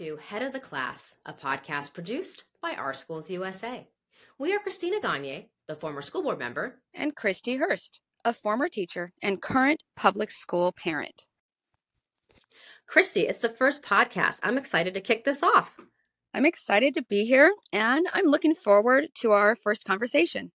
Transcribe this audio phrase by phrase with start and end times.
[0.00, 3.86] To Head of the Class, a podcast produced by Our Schools USA.
[4.38, 9.12] We are Christina Gagne, the former school board member, and Kristi Hurst, a former teacher
[9.22, 11.26] and current public school parent.
[12.90, 14.40] Kristi, it's the first podcast.
[14.42, 15.76] I'm excited to kick this off.
[16.32, 20.50] I'm excited to be here and I'm looking forward to our first conversation.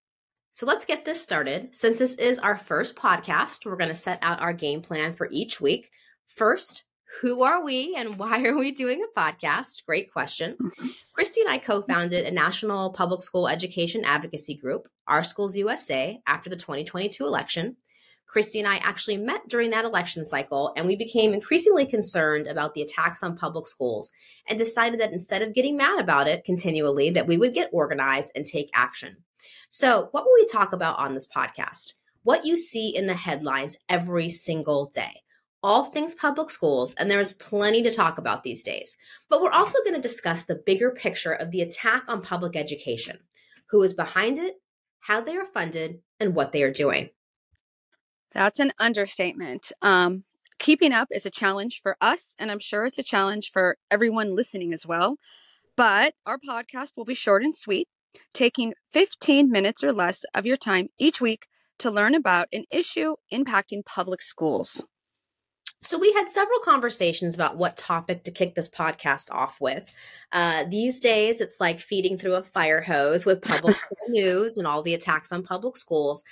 [0.54, 1.76] So let's get this started.
[1.76, 5.30] Since this is our first podcast, we're going to set out our game plan for
[5.32, 5.92] each week.
[6.26, 6.84] First,
[7.22, 9.86] who are we and why are we doing a podcast?
[9.86, 10.56] Great question.
[10.62, 10.88] Mm-hmm.
[11.18, 16.22] Kristi and I co founded a national public school education advocacy group, Our Schools USA,
[16.28, 17.78] after the 2022 election.
[18.34, 22.74] Kristi and I actually met during that election cycle, and we became increasingly concerned about
[22.74, 24.12] the attacks on public schools
[24.50, 28.32] and decided that instead of getting mad about it continually, that we would get organized
[28.36, 29.16] and take action.
[29.70, 31.94] So, what will we talk about on this podcast?
[32.24, 35.22] What you see in the headlines every single day
[35.66, 38.96] all things public schools, and there's plenty to talk about these days.
[39.32, 43.18] But we're also going to discuss the bigger picture of the attack on public education
[43.72, 44.62] who is behind it,
[45.00, 47.10] how they are funded, and what they are doing.
[48.32, 49.72] That's an understatement.
[49.82, 50.26] Um,
[50.60, 54.36] keeping up is a challenge for us, and I'm sure it's a challenge for everyone
[54.36, 55.18] listening as well.
[55.76, 57.88] But our podcast will be short and sweet,
[58.36, 61.48] taking 15 minutes or less of your time each week
[61.80, 64.86] to learn about an issue impacting public schools.
[65.82, 69.88] So we had several conversations about what topic to kick this podcast off with.
[70.32, 74.66] Uh, these days, it's like feeding through a fire hose with public school news and
[74.66, 76.24] all the attacks on public schools.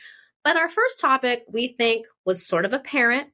[0.43, 3.29] But our first topic, we think, was sort of apparent.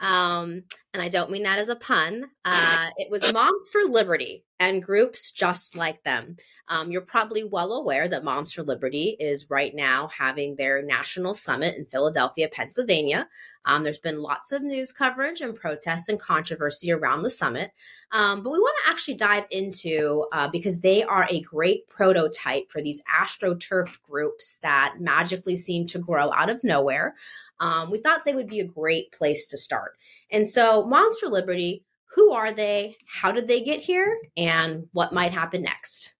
[0.00, 0.62] Um,
[0.92, 2.26] and I don't mean that as a pun.
[2.44, 6.36] Uh, it was Moms for Liberty and groups just like them.
[6.68, 11.34] Um, you're probably well aware that Moms for Liberty is right now having their national
[11.34, 13.28] summit in Philadelphia, Pennsylvania.
[13.66, 17.72] Um, there's been lots of news coverage and protests and controversy around the summit.
[18.12, 22.70] Um, but we want to actually dive into uh, because they are a great prototype
[22.70, 27.14] for these astroturf groups that magically seem to grow out of nowhere.
[27.60, 29.96] Um, we thought they would be a great place to start.
[30.30, 32.96] And so, Moms for Liberty who are they?
[33.06, 34.18] How did they get here?
[34.36, 36.14] And what might happen next?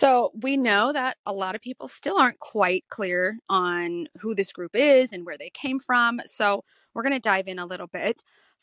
[0.00, 4.52] So, we know that a lot of people still aren't quite clear on who this
[4.52, 6.20] group is and where they came from.
[6.24, 6.64] So,
[6.94, 8.22] we're going to dive in a little bit.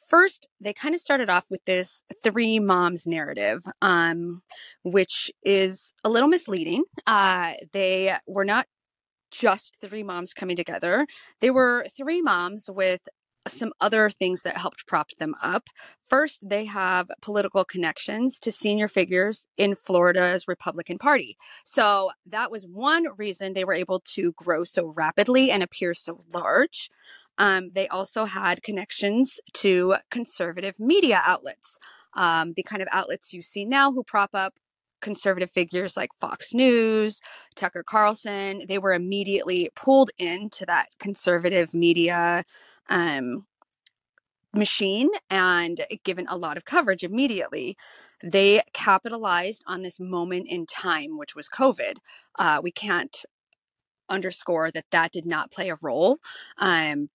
[0.09, 4.41] First, they kind of started off with this three moms narrative, um,
[4.83, 6.83] which is a little misleading.
[7.07, 8.67] Uh, they were not
[9.31, 11.07] just three moms coming together.
[11.39, 13.01] They were three moms with
[13.47, 15.67] some other things that helped prop them up.
[16.05, 21.37] First, they have political connections to senior figures in Florida's Republican Party.
[21.63, 26.23] So that was one reason they were able to grow so rapidly and appear so
[26.33, 26.89] large.
[27.37, 31.79] Um, they also had connections to conservative media outlets,
[32.13, 34.55] um, the kind of outlets you see now who prop up
[35.01, 37.21] conservative figures like Fox News,
[37.55, 38.61] Tucker Carlson.
[38.67, 42.43] They were immediately pulled into that conservative media
[42.91, 43.47] um,
[44.53, 47.75] machine and given a lot of coverage immediately.
[48.23, 51.95] They capitalized on this moment in time, which was COVID.
[52.37, 53.25] Uh, we can't
[54.09, 56.19] underscore that that did not play a role.
[56.57, 57.09] Um,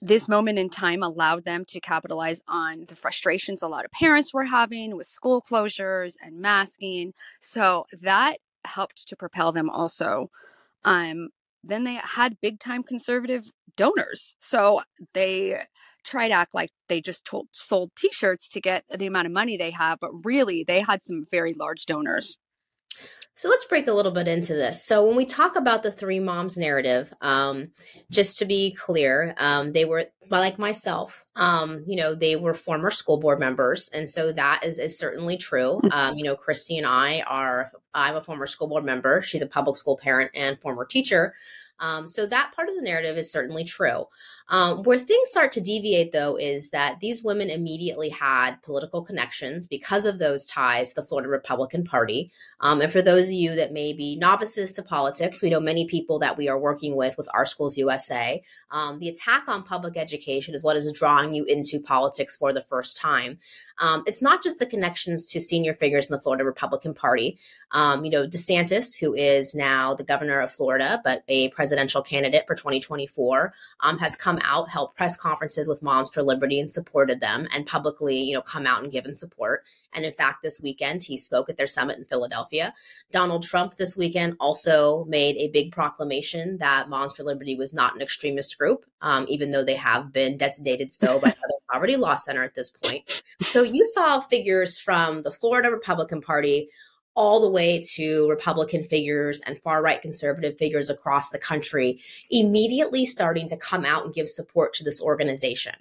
[0.00, 4.34] this moment in time allowed them to capitalize on the frustrations a lot of parents
[4.34, 7.12] were having with school closures and masking.
[7.40, 10.30] So that helped to propel them also.
[10.84, 11.28] Um,
[11.66, 14.36] then they had big time conservative donors.
[14.40, 14.82] So
[15.12, 15.62] they
[16.04, 19.56] try to act like they just told, sold t-shirts to get the amount of money
[19.56, 22.36] they have, but really they had some very large donors.
[23.36, 24.84] So let's break a little bit into this.
[24.84, 27.72] So when we talk about the three moms narrative, um,
[28.08, 31.24] just to be clear, um, they were like myself.
[31.34, 35.36] Um, you know, they were former school board members, and so that is, is certainly
[35.36, 35.80] true.
[35.82, 35.92] Mm.
[35.92, 37.72] Um, you know, Kristi and I are.
[37.92, 39.20] I'm a former school board member.
[39.22, 41.34] She's a public school parent and former teacher.
[41.80, 44.06] Um, so that part of the narrative is certainly true.
[44.48, 49.66] Um, where things start to deviate, though, is that these women immediately had political connections
[49.66, 52.30] because of those ties to the Florida Republican Party.
[52.60, 55.86] Um, and for those of you that may be novices to politics, we know many
[55.86, 58.42] people that we are working with with Our Schools USA.
[58.70, 62.60] Um, the attack on public education is what is drawing you into politics for the
[62.60, 63.38] first time.
[63.78, 67.38] Um, it's not just the connections to senior figures in the Florida Republican Party.
[67.72, 72.46] Um, you know, DeSantis, who is now the governor of Florida, but a presidential candidate
[72.46, 77.20] for 2024, um, has come out, held press conferences with Moms for Liberty and supported
[77.20, 79.64] them and publicly, you know, come out and given support.
[79.94, 82.74] And in fact, this weekend, he spoke at their summit in Philadelphia.
[83.12, 87.94] Donald Trump this weekend also made a big proclamation that Moms for Liberty was not
[87.94, 92.16] an extremist group, um, even though they have been designated so by the Poverty Law
[92.16, 93.22] Center at this point.
[93.40, 96.68] So you saw figures from the Florida Republican Party
[97.16, 102.00] all the way to Republican figures and far right conservative figures across the country
[102.30, 105.74] immediately starting to come out and give support to this organization.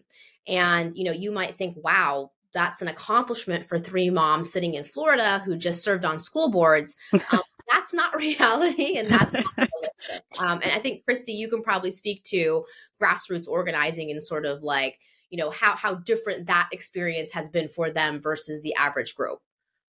[0.47, 4.83] And, you know, you might think, wow, that's an accomplishment for three moms sitting in
[4.83, 6.95] Florida who just served on school boards.
[7.31, 7.41] Um,
[7.71, 10.21] that's not reality, and that's not realistic.
[10.37, 12.65] Um, and I think Kristi, you can probably speak to
[13.01, 14.99] grassroots organizing and sort of like
[15.29, 19.39] you know how how different that experience has been for them versus the average group.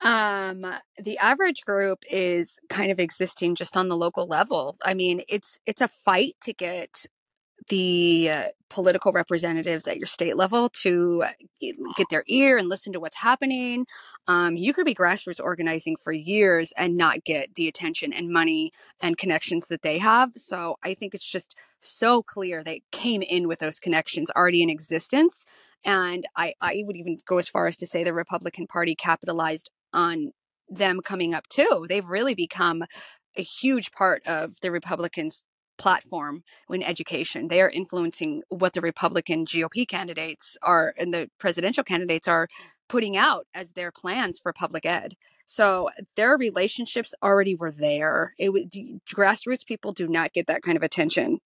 [0.04, 0.66] Um,
[1.02, 4.76] the average group is kind of existing just on the local level.
[4.84, 7.06] I mean, it's it's a fight to get
[7.68, 12.92] the uh, political representatives at your state level to uh, get their ear and listen
[12.92, 13.86] to what's happening.
[14.26, 18.72] Um, you could be grassroots organizing for years and not get the attention and money
[19.00, 20.32] and connections that they have.
[20.36, 24.68] So I think it's just so clear they came in with those connections already in
[24.68, 25.46] existence.
[25.84, 29.70] And I, I would even go as far as to say the Republican Party capitalized
[29.94, 30.32] on
[30.68, 31.86] them coming up too.
[31.88, 32.84] They've really become
[33.36, 35.42] a huge part of the Republicans'
[35.76, 37.48] platform in education.
[37.48, 42.48] They are influencing what the Republican GOP candidates are and the presidential candidates are
[42.88, 45.14] putting out as their plans for public ed.
[45.46, 48.34] So their relationships already were there.
[48.38, 48.50] It
[49.14, 51.40] grassroots people do not get that kind of attention.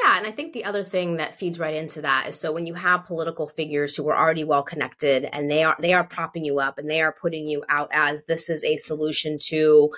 [0.00, 2.66] Yeah, and I think the other thing that feeds right into that is so when
[2.66, 6.44] you have political figures who are already well connected and they are they are propping
[6.44, 9.90] you up and they are putting you out as this is a solution to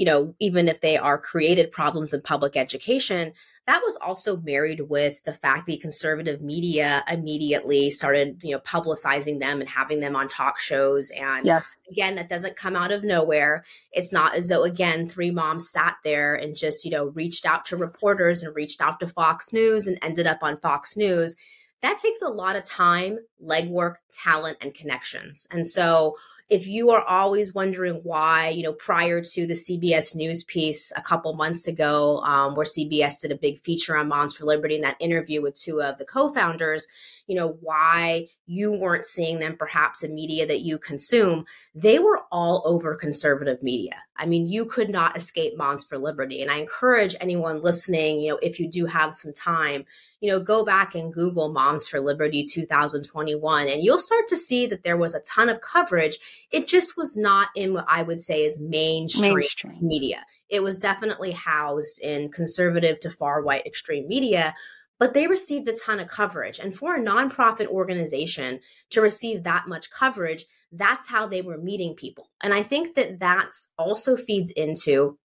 [0.00, 3.34] you know, even if they are created problems in public education,
[3.70, 8.58] that was also married with the fact that the conservative media immediately started, you know,
[8.58, 11.10] publicizing them and having them on talk shows.
[11.10, 11.70] And yes.
[11.88, 13.64] again, that doesn't come out of nowhere.
[13.92, 17.64] It's not as though, again, three moms sat there and just, you know, reached out
[17.66, 21.36] to reporters and reached out to Fox News and ended up on Fox News.
[21.80, 25.46] That takes a lot of time, legwork, talent, and connections.
[25.52, 26.16] And so
[26.50, 31.00] if you are always wondering why, you know, prior to the CBS News piece a
[31.00, 34.82] couple months ago, um, where CBS did a big feature on Moms for Liberty and
[34.82, 36.88] that interview with two of the co founders,
[37.30, 41.44] you know, why you weren't seeing them perhaps in media that you consume,
[41.76, 43.94] they were all over conservative media.
[44.16, 46.42] I mean, you could not escape Moms for Liberty.
[46.42, 49.84] And I encourage anyone listening, you know, if you do have some time,
[50.20, 54.66] you know, go back and Google Moms for Liberty 2021, and you'll start to see
[54.66, 56.18] that there was a ton of coverage.
[56.50, 59.78] It just was not in what I would say is mainstream, mainstream.
[59.80, 60.26] media.
[60.48, 64.52] It was definitely housed in conservative to far right extreme media
[65.00, 66.60] but they received a ton of coverage.
[66.60, 68.60] And for a nonprofit organization
[68.90, 72.30] to receive that much coverage, that's how they were meeting people.
[72.42, 75.18] And I think that that's also feeds into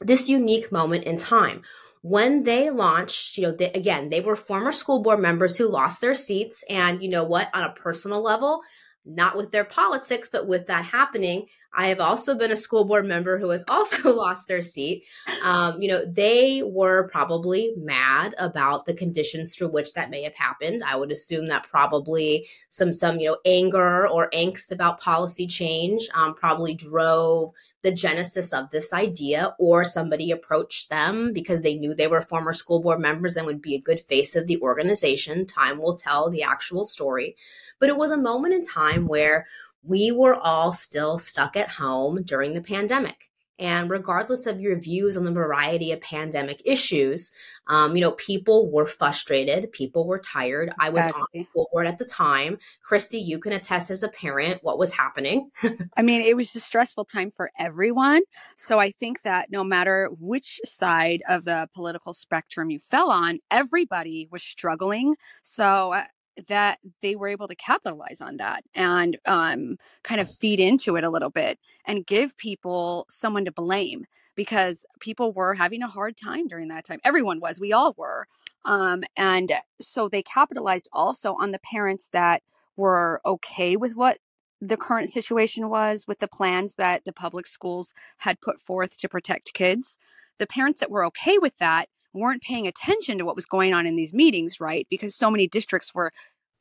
[0.00, 1.62] this unique moment in time.
[2.02, 6.02] When they launched, you know, they, again, they were former school board members who lost
[6.02, 6.62] their seats.
[6.68, 7.48] And you know what?
[7.54, 8.60] On a personal level,
[9.06, 13.06] not with their politics, but with that happening, I have also been a school board
[13.06, 15.04] member who has also lost their seat.
[15.42, 20.34] Um, you know, they were probably mad about the conditions through which that may have
[20.34, 20.84] happened.
[20.84, 26.08] I would assume that probably some some you know anger or angst about policy change
[26.14, 31.94] um, probably drove the genesis of this idea, or somebody approached them because they knew
[31.94, 35.44] they were former school board members and would be a good face of the organization.
[35.44, 37.36] Time will tell the actual story,
[37.78, 39.46] but it was a moment in time where
[39.86, 43.30] we were all still stuck at home during the pandemic.
[43.58, 47.30] And regardless of your views on the variety of pandemic issues,
[47.68, 49.70] um, you know, people were frustrated.
[49.70, 50.72] People were tired.
[50.80, 51.20] I was exactly.
[51.20, 52.58] on the school board at the time.
[52.88, 55.50] Kristi, you can attest as a parent what was happening.
[55.96, 58.22] I mean, it was a stressful time for everyone.
[58.56, 63.38] So I think that no matter which side of the political spectrum you fell on,
[63.52, 65.14] everybody was struggling.
[65.44, 66.04] So uh,
[66.48, 71.04] that they were able to capitalize on that and um, kind of feed into it
[71.04, 76.16] a little bit and give people someone to blame because people were having a hard
[76.16, 77.00] time during that time.
[77.04, 78.26] Everyone was, we all were.
[78.64, 82.42] Um, and so they capitalized also on the parents that
[82.76, 84.18] were okay with what
[84.60, 89.08] the current situation was, with the plans that the public schools had put forth to
[89.08, 89.98] protect kids.
[90.38, 93.86] The parents that were okay with that weren't paying attention to what was going on
[93.86, 94.86] in these meetings, right?
[94.88, 96.12] Because so many districts were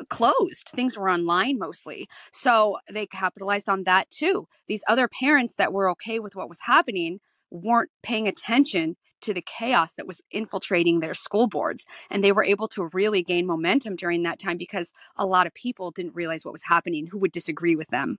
[0.10, 0.69] closed.
[0.75, 2.10] Things were online mostly.
[2.31, 4.48] So they capitalized on that too.
[4.67, 7.19] These other parents that were okay with what was happening
[7.51, 11.86] weren't paying attention to the chaos that was infiltrating their school boards.
[12.10, 15.53] And they were able to really gain momentum during that time because a lot of
[15.53, 18.17] people didn't realize what was happening who would disagree with them.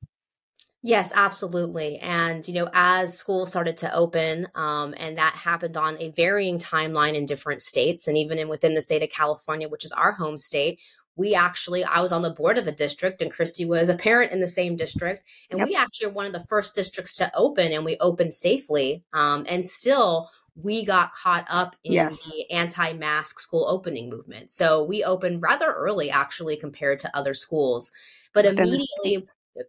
[0.87, 1.97] Yes, absolutely.
[1.97, 6.59] And, you know, as schools started to open, um, and that happened on a varying
[6.59, 10.13] timeline in different states, and even in within the state of California, which is our
[10.13, 10.79] home state,
[11.17, 14.31] we actually, I was on the board of a district, and Kristi was a parent
[14.33, 15.27] in the same district.
[15.49, 15.69] And yep.
[15.69, 19.05] we actually are one of the first districts to open, and we opened safely.
[19.15, 22.31] Um, and still, we got caught up in yes.
[22.31, 24.51] the anti-mask school opening movement.
[24.51, 27.91] So we opened rather early actually compared to other schools.
[28.35, 29.27] But immediately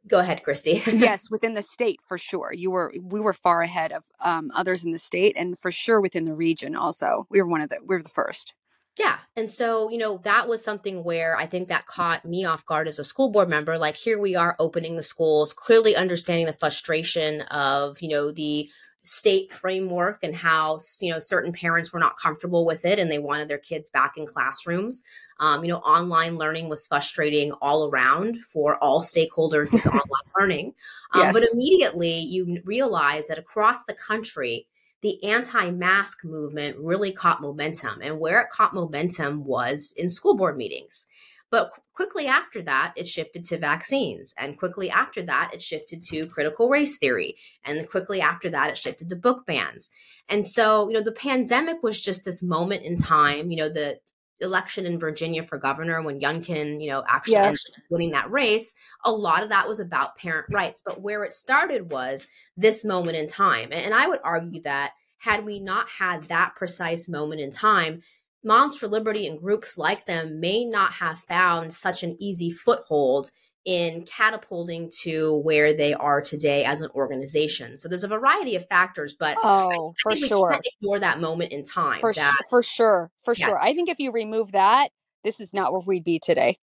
[0.07, 3.91] go ahead kristi yes within the state for sure you were we were far ahead
[3.91, 7.47] of um, others in the state and for sure within the region also we were
[7.47, 8.53] one of the we were the first
[8.97, 9.17] yeah.
[9.35, 12.87] And so, you know, that was something where I think that caught me off guard
[12.87, 13.77] as a school board member.
[13.77, 18.69] Like, here we are opening the schools, clearly understanding the frustration of, you know, the
[19.05, 23.19] state framework and how you know certain parents were not comfortable with it and they
[23.19, 25.03] wanted their kids back in classrooms.
[25.39, 30.73] Um, you know online learning was frustrating all around for all stakeholders with online learning.
[31.13, 31.33] Um, yes.
[31.33, 34.67] but immediately you realize that across the country
[35.01, 40.57] the anti-mask movement really caught momentum and where it caught momentum was in school board
[40.57, 41.05] meetings.
[41.51, 44.33] But quickly after that, it shifted to vaccines.
[44.37, 47.37] And quickly after that, it shifted to critical race theory.
[47.63, 49.89] And quickly after that, it shifted to book bans.
[50.29, 53.99] And so, you know, the pandemic was just this moment in time, you know, the
[54.41, 57.57] election in Virginia for governor when Youngkin, you know, actually yes.
[57.89, 58.73] winning that race,
[59.05, 60.81] a lot of that was about parent rights.
[60.85, 63.69] But where it started was this moment in time.
[63.71, 68.01] And I would argue that had we not had that precise moment in time,
[68.45, 73.31] Moms for Liberty and groups like them may not have found such an easy foothold
[73.65, 77.75] in catapulting to where they are today as an organization.
[77.77, 81.99] So there's a variety of factors, but oh, for sure, ignore that moment in time.
[81.99, 83.47] For, that, for sure, for yeah.
[83.47, 83.59] sure.
[83.59, 84.89] I think if you remove that,
[85.23, 86.57] this is not where we'd be today.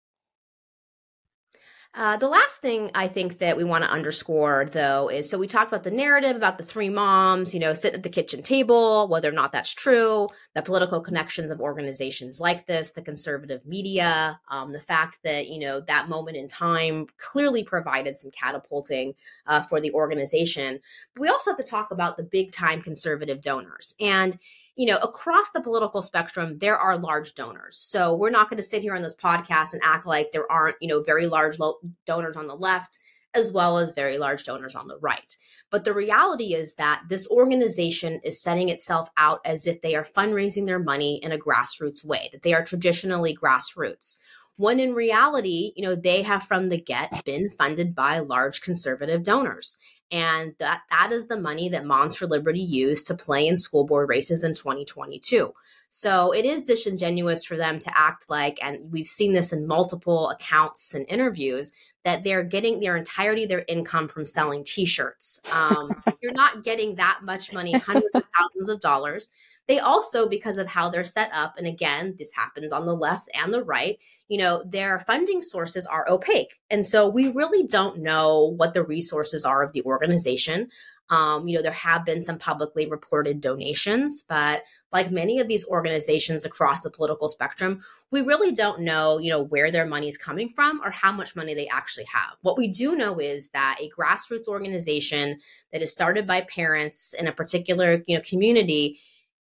[1.95, 5.45] Uh, the last thing I think that we want to underscore, though, is so we
[5.45, 9.07] talked about the narrative about the three moms, you know, sitting at the kitchen table,
[9.07, 14.39] whether or not that's true, the political connections of organizations like this, the conservative media,
[14.49, 19.13] um, the fact that, you know, that moment in time clearly provided some catapulting
[19.45, 20.79] uh, for the organization.
[21.13, 23.93] But we also have to talk about the big time conservative donors.
[23.99, 24.39] And
[24.75, 27.77] you know, across the political spectrum, there are large donors.
[27.77, 30.77] So we're not going to sit here on this podcast and act like there aren't,
[30.81, 32.97] you know, very large lo- donors on the left
[33.35, 35.35] as well as very large donors on the right.
[35.71, 40.05] But the reality is that this organization is setting itself out as if they are
[40.05, 44.17] fundraising their money in a grassroots way, that they are traditionally grassroots.
[44.57, 49.23] When in reality, you know, they have from the get been funded by large conservative
[49.23, 49.77] donors
[50.13, 53.83] and that that is the money that Moms for Liberty used to play in school
[53.83, 55.51] board races in 2022.
[55.89, 60.29] So it is disingenuous for them to act like, and we've seen this in multiple
[60.29, 61.71] accounts and interviews,
[62.03, 65.39] that they're getting their entirety of their income from selling T-shirts.
[65.51, 65.91] Um,
[66.21, 69.29] you're not getting that much money, hundreds of thousands of dollars.
[69.67, 73.29] They also, because of how they're set up, and again, this happens on the left
[73.39, 73.97] and the right,
[74.33, 76.59] you know, their funding sources are opaque.
[76.71, 80.69] And so we really don't know what the resources are of the organization.
[81.11, 85.67] Um, you know, there have been some publicly reported donations, but like many of these
[85.67, 90.17] organizations across the political spectrum, we really don't know, you know, where their money is
[90.17, 92.35] coming from or how much money they actually have.
[92.41, 95.37] What we do know is that a grassroots organization
[95.71, 98.99] that is started by parents in a particular, you know, community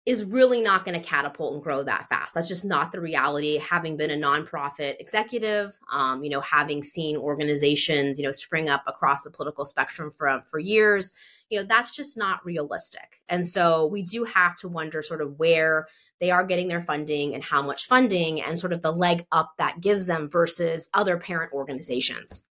[0.05, 2.33] is really not going to catapult and grow that fast.
[2.33, 3.57] That's just not the reality.
[3.59, 8.83] Having been a nonprofit executive, um, you know, having seen organizations, you know, spring up
[8.87, 11.13] across the political spectrum for for years,
[11.49, 13.21] you know, that's just not realistic.
[13.27, 15.87] And so we do have to wonder sort of where
[16.19, 19.53] they are getting their funding and how much funding and sort of the leg up
[19.57, 22.45] that gives them versus other parent organizations.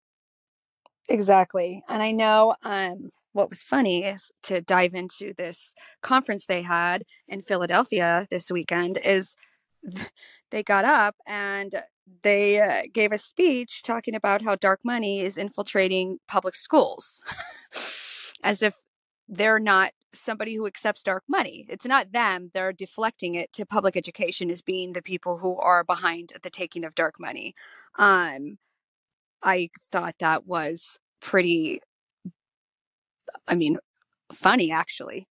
[1.10, 1.84] Exactly.
[1.88, 7.04] And I know um what was funny is to dive into this conference they had
[7.28, 9.36] in Philadelphia this weekend is
[10.52, 11.84] they got up and
[12.24, 17.22] they uh, gave a speech talking about how dark money is infiltrating public schools
[18.44, 18.76] as if
[19.30, 21.66] they're not somebody who accepts dark money.
[21.70, 22.50] It's not them.
[22.56, 26.84] They're deflecting it to public education as being the people who are behind the taking
[26.84, 27.54] of dark money.
[28.00, 28.58] Um,
[29.44, 31.82] I thought that was pretty
[33.48, 33.78] I mean,
[34.32, 35.28] funny actually.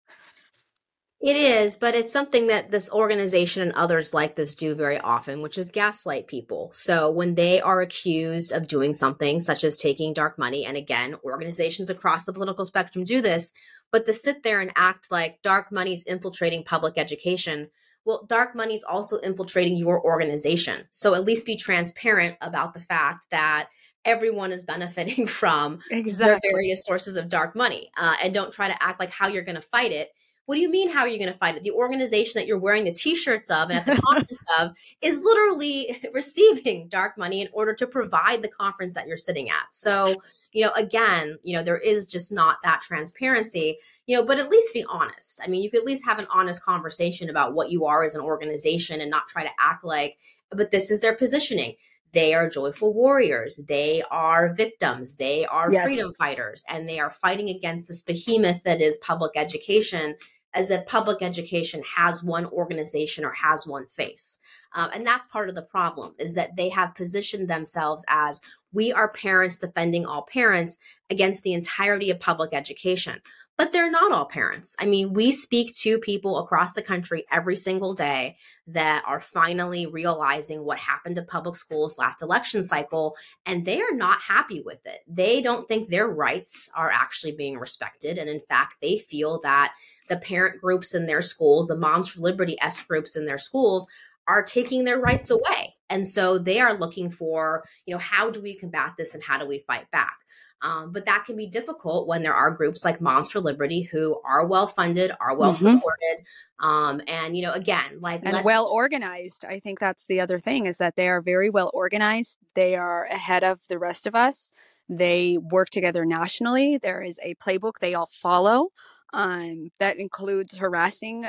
[1.22, 5.40] It is, but it's something that this organization and others like this do very often,
[5.40, 6.70] which is gaslight people.
[6.74, 11.14] So when they are accused of doing something such as taking dark money, and again,
[11.22, 13.52] organizations across the political spectrum do this,
[13.92, 17.68] but to sit there and act like dark money is infiltrating public education,
[18.04, 20.88] well, dark money is also infiltrating your organization.
[20.90, 23.68] So at least be transparent about the fact that
[24.04, 26.26] everyone is benefiting from exactly.
[26.26, 27.90] their various sources of dark money.
[27.96, 30.10] Uh, and don't try to act like how you're going to fight it
[30.46, 30.90] what do you mean?
[30.90, 31.62] How are you going to fight it?
[31.62, 35.98] The organization that you're wearing the T-shirts of and at the conference of is literally
[36.12, 39.66] receiving dark money in order to provide the conference that you're sitting at.
[39.70, 40.16] So,
[40.52, 43.78] you know, again, you know, there is just not that transparency.
[44.06, 45.40] You know, but at least be honest.
[45.44, 48.16] I mean, you could at least have an honest conversation about what you are as
[48.16, 50.18] an organization and not try to act like,
[50.50, 51.76] but this is their positioning
[52.12, 53.56] they are joyful warriors.
[53.56, 55.16] They are victims.
[55.16, 55.86] They are yes.
[55.86, 56.62] freedom fighters.
[56.68, 60.16] And they are fighting against this behemoth that is public education
[60.54, 64.38] as if public education has one organization or has one face.
[64.74, 68.40] Um, and that's part of the problem is that they have positioned themselves as
[68.72, 70.78] we are parents defending all parents
[71.10, 73.20] against the entirety of public education
[73.58, 74.74] but they're not all parents.
[74.78, 79.86] I mean, we speak to people across the country every single day that are finally
[79.86, 83.16] realizing what happened to public schools last election cycle,
[83.46, 85.00] and they are not happy with it.
[85.06, 88.18] They don't think their rights are actually being respected.
[88.18, 89.74] And in fact, they feel that
[90.08, 93.86] the parent groups in their schools, the Moms for Liberty S groups in their schools,
[94.28, 95.74] are taking their rights away.
[95.90, 99.38] And so they are looking for, you know, how do we combat this and how
[99.38, 100.16] do we fight back?
[100.62, 104.20] Um, but that can be difficult when there are groups like Moms for Liberty who
[104.24, 105.74] are well funded, are well mm-hmm.
[105.74, 106.24] supported,
[106.60, 109.44] um, and you know, again, like and well organized.
[109.44, 112.38] I think that's the other thing is that they are very well organized.
[112.54, 114.52] They are ahead of the rest of us.
[114.88, 116.78] They work together nationally.
[116.78, 118.68] There is a playbook they all follow.
[119.12, 121.26] Um, that includes harassing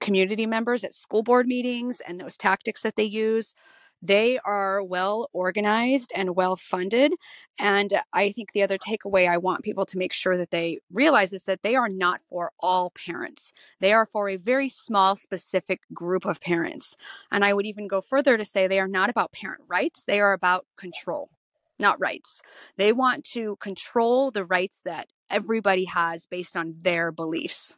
[0.00, 3.54] community members at school board meetings and those tactics that they use.
[4.02, 7.14] They are well organized and well funded.
[7.58, 11.32] And I think the other takeaway I want people to make sure that they realize
[11.32, 13.52] is that they are not for all parents.
[13.80, 16.96] They are for a very small, specific group of parents.
[17.30, 20.20] And I would even go further to say they are not about parent rights, they
[20.20, 21.30] are about control,
[21.78, 22.42] not rights.
[22.76, 27.76] They want to control the rights that everybody has based on their beliefs.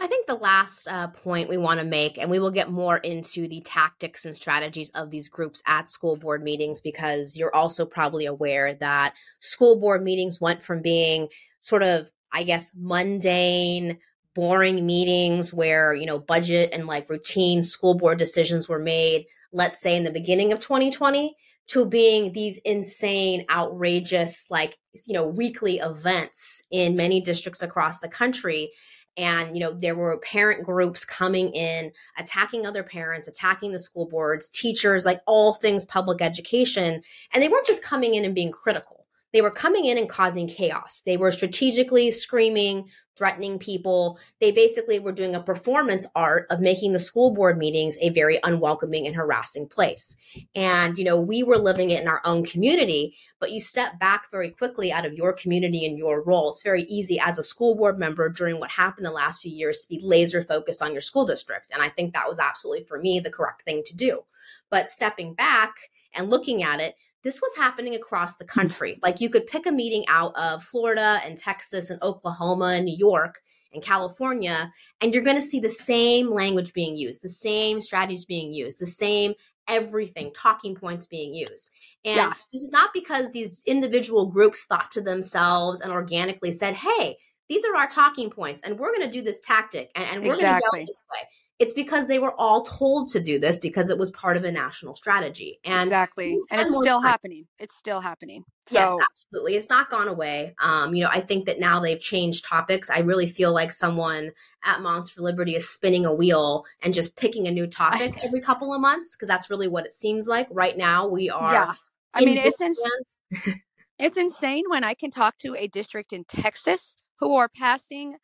[0.00, 2.96] I think the last uh, point we want to make, and we will get more
[2.98, 7.86] into the tactics and strategies of these groups at school board meetings, because you're also
[7.86, 11.28] probably aware that school board meetings went from being
[11.60, 13.98] sort of, I guess, mundane,
[14.34, 19.80] boring meetings where, you know, budget and like routine school board decisions were made, let's
[19.80, 21.36] say in the beginning of 2020
[21.68, 28.08] to being these insane, outrageous, like, you know, weekly events in many districts across the
[28.08, 28.72] country
[29.16, 34.06] and you know there were parent groups coming in attacking other parents attacking the school
[34.06, 37.02] boards teachers like all things public education.
[37.32, 39.01] And they weren't just coming in and being critical
[39.32, 44.18] they were coming in and causing chaos they were strategically screaming threatening people.
[44.40, 48.38] They basically were doing a performance art of making the school board meetings a very
[48.42, 50.16] unwelcoming and harassing place.
[50.54, 54.30] And, you know, we were living it in our own community, but you step back
[54.30, 56.50] very quickly out of your community and your role.
[56.50, 59.82] It's very easy as a school board member during what happened the last few years
[59.82, 61.70] to be laser focused on your school district.
[61.72, 64.24] And I think that was absolutely for me the correct thing to do.
[64.70, 65.74] But stepping back
[66.14, 68.92] and looking at it, this was happening across the country.
[68.92, 69.04] Mm-hmm.
[69.04, 72.96] Like you could pick a meeting out of Florida and Texas and Oklahoma and New
[72.96, 73.40] York
[73.72, 78.24] and California, and you're going to see the same language being used, the same strategies
[78.24, 79.34] being used, the same
[79.68, 81.70] everything, talking points being used.
[82.04, 82.32] And yeah.
[82.52, 87.16] this is not because these individual groups thought to themselves and organically said, hey,
[87.48, 90.34] these are our talking points, and we're going to do this tactic, and, and we're
[90.34, 90.68] exactly.
[90.70, 91.28] going to go this way.
[91.62, 94.50] It's because they were all told to do this because it was part of a
[94.50, 95.60] national strategy.
[95.64, 96.36] And exactly.
[96.50, 97.08] And it's still time.
[97.08, 97.46] happening.
[97.60, 98.42] It's still happening.
[98.66, 98.74] So.
[98.74, 99.54] Yes, absolutely.
[99.54, 100.56] It's not gone away.
[100.58, 102.90] Um, you know, I think that now they've changed topics.
[102.90, 104.32] I really feel like someone
[104.64, 108.40] at Moms for Liberty is spinning a wheel and just picking a new topic every
[108.40, 110.48] couple of months because that's really what it seems like.
[110.50, 111.52] Right now, we are.
[111.52, 111.74] Yeah.
[112.12, 113.18] I mean, it's ins-
[114.00, 118.16] it's insane when I can talk to a district in Texas who are passing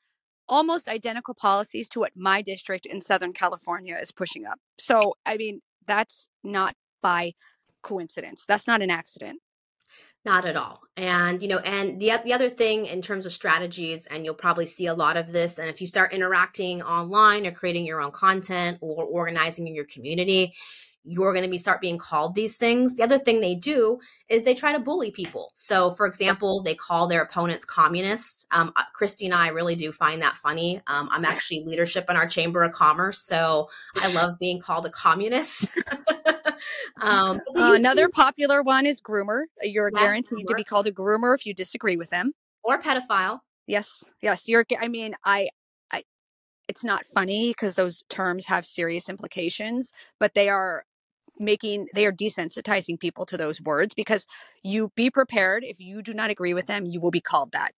[0.48, 4.58] almost identical policies to what my district in Southern California is pushing up.
[4.78, 7.32] So, I mean, that's not by
[7.82, 8.44] coincidence.
[8.46, 9.40] That's not an accident.
[10.24, 10.82] Not at all.
[10.96, 14.66] And, you know, and the, the other thing in terms of strategies, and you'll probably
[14.66, 18.10] see a lot of this, and if you start interacting online or creating your own
[18.10, 20.54] content or organizing in your community,
[21.04, 22.96] you're going to be start being called these things.
[22.96, 25.52] The other thing they do is they try to bully people.
[25.54, 28.46] So, for example, they call their opponents communists.
[28.50, 30.80] Um, uh, Kristi and I really do find that funny.
[30.86, 34.90] Um, I'm actually leadership in our chamber of commerce, so I love being called a
[34.90, 35.70] communist.
[37.00, 39.44] um, uh, another popular one is groomer.
[39.62, 40.48] You're yeah, guaranteed groomer.
[40.48, 42.32] to be called a groomer if you disagree with them,
[42.62, 43.40] or pedophile.
[43.66, 44.48] Yes, yes.
[44.48, 44.64] You're.
[44.80, 45.48] I mean, I
[46.68, 50.84] it's not funny because those terms have serious implications, but they are
[51.40, 54.26] making they are desensitizing people to those words because
[54.62, 57.72] you be prepared if you do not agree with them you will be called that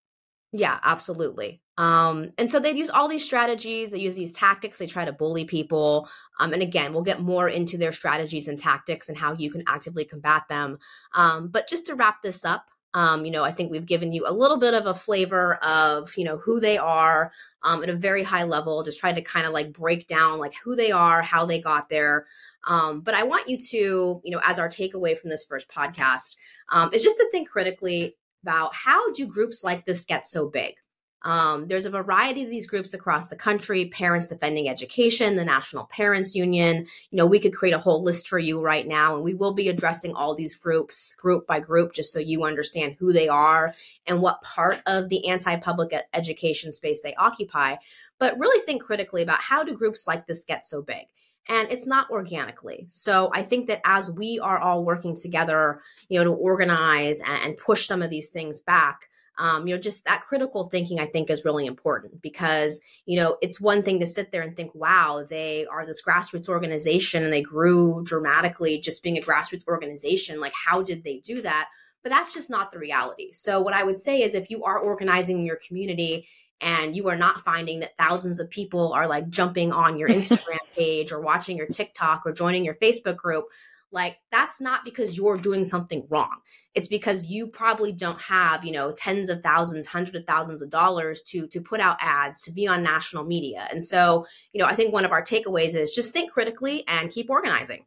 [0.53, 1.61] yeah absolutely.
[1.79, 5.13] Um, and so they use all these strategies they use these tactics they try to
[5.13, 9.35] bully people um, and again we'll get more into their strategies and tactics and how
[9.35, 10.79] you can actively combat them.
[11.15, 14.25] Um, but just to wrap this up um, you know, I think we've given you
[14.27, 17.97] a little bit of a flavor of, you know, who they are um, at a
[17.97, 21.23] very high level, just try to kind of like break down like who they are,
[21.23, 22.27] how they got there.
[22.65, 26.37] Um, but I want you to, you know, as our takeaway from this first podcast,
[26.71, 30.75] um, is just to think critically about how do groups like this get so big?
[31.23, 35.85] Um, there's a variety of these groups across the country Parents Defending Education, the National
[35.87, 36.87] Parents Union.
[37.11, 39.53] You know, we could create a whole list for you right now, and we will
[39.53, 43.75] be addressing all these groups group by group just so you understand who they are
[44.07, 47.77] and what part of the anti public education space they occupy.
[48.19, 51.07] But really think critically about how do groups like this get so big?
[51.49, 52.87] and it's not organically.
[52.91, 57.57] So I think that as we are all working together, you know, to organize and,
[57.59, 61.31] push some of these things back, um, you know, just that critical thinking I think
[61.31, 65.25] is really important because, you know, it's one thing to sit there and think, wow,
[65.29, 70.41] they are this grassroots organization and they grew dramatically just being a grassroots organization.
[70.41, 71.69] Like, how did they do that?
[72.03, 73.33] But that's just not the reality.
[73.33, 76.27] So, what I would say is if you are organizing in your community
[76.61, 80.59] and you are not finding that thousands of people are like jumping on your Instagram
[80.75, 83.47] page or watching your TikTok or joining your Facebook group,
[83.93, 86.39] like that's not because you're doing something wrong.
[86.75, 90.71] It's because you probably don't have you know tens of thousands hundreds of thousands of
[90.71, 93.67] dollars to to put out ads to be on national media.
[93.71, 97.11] And so you know i think one of our takeaways is just think critically and
[97.11, 97.85] keep organizing.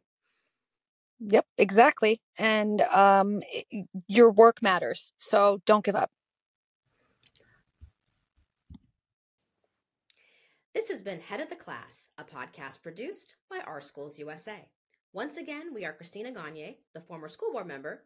[1.20, 2.20] Yep exactly.
[2.38, 3.42] And um
[4.08, 6.10] your work matters so don't give up.
[10.74, 14.68] This has been head of the class a podcast produced by our schools usa
[15.14, 18.02] once again, we are Christina Gagne, the former school board member,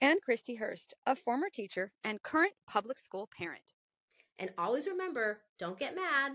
[0.00, 3.72] and Kristi Hurst, a former teacher and current public school parent.
[4.40, 6.32] And always remember don't get mad,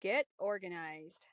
[0.00, 1.26] get organized.